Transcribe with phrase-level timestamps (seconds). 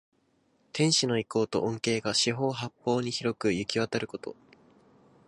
[0.73, 4.35] 天子の威光と恩恵が四方八方に広くゆきわたること。